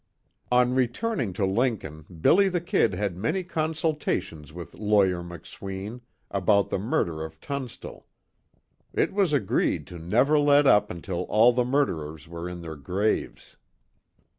[0.51, 6.79] On returning to Lincoln, "Billy the Kid" had many consultations with Lawyer McSween about the
[6.79, 8.07] murder of Tunstall.
[8.93, 13.57] It was agreed to never let up until all the murderers were in their graves.